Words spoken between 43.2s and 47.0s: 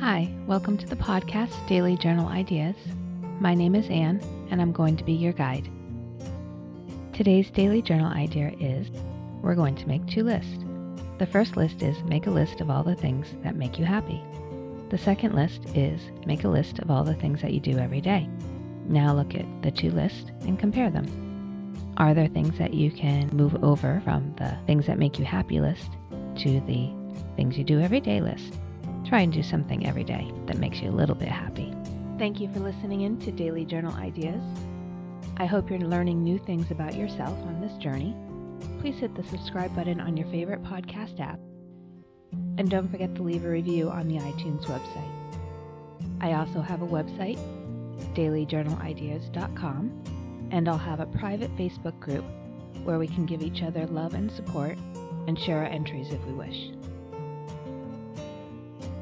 leave a review on the iTunes website. I also have a